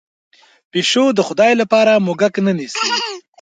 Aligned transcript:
پشو 0.71 1.05
د 1.17 1.19
خدای 1.27 1.53
لپاره 1.61 2.03
موږک 2.05 2.33
نه 2.45 2.53
نیسي. 2.57 2.87